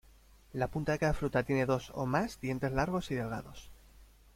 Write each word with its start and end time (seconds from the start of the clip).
La 0.53 0.67
punta 0.67 0.93
de 0.93 0.97
cada 0.97 1.13
fruta 1.13 1.43
tiene 1.43 1.67
dos 1.67 1.91
o 1.93 2.07
más 2.07 2.41
dientes 2.41 2.71
largos 2.71 3.11
y 3.11 3.13
delgados. 3.13 3.69